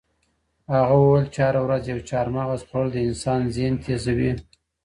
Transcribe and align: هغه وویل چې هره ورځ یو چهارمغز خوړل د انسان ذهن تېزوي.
هغه 0.75 0.93
وویل 1.01 1.25
چې 1.33 1.39
هره 1.47 1.61
ورځ 1.65 1.83
یو 1.91 1.99
چهارمغز 2.09 2.61
خوړل 2.67 2.89
د 2.93 2.97
انسان 3.07 3.39
ذهن 3.55 3.75
تېزوي. 3.83 4.31